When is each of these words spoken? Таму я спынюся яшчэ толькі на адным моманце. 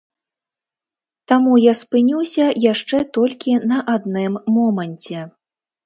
Таму 1.33 1.53
я 1.65 1.73
спынюся 1.81 2.45
яшчэ 2.65 3.05
толькі 3.21 3.53
на 3.71 3.77
адным 3.97 4.45
моманце. 4.59 5.17